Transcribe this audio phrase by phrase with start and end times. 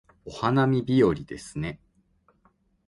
[0.25, 1.79] お花見日和ですね